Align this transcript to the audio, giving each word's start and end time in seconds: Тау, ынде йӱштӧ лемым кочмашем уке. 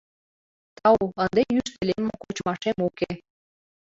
Тау, 0.77 1.03
ынде 1.23 1.41
йӱштӧ 1.53 1.81
лемым 1.89 2.15
кочмашем 2.21 2.77
уке. 2.87 3.11